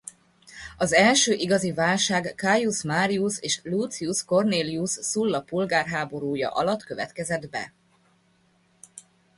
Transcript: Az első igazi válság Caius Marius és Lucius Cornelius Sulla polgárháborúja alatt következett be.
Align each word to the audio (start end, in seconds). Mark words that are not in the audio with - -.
Az 0.77 0.93
első 0.93 1.33
igazi 1.33 1.71
válság 1.71 2.33
Caius 2.35 2.83
Marius 2.83 3.39
és 3.39 3.59
Lucius 3.63 4.25
Cornelius 4.25 4.91
Sulla 4.91 5.41
polgárháborúja 5.41 6.49
alatt 6.49 6.83
következett 6.83 7.49
be. 7.49 7.73